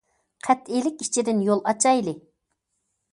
قەتئىيلىك 0.45 1.03
ئىچىدىن 1.05 1.43
يول 1.49 1.61
ئاچايلى. 1.73 2.15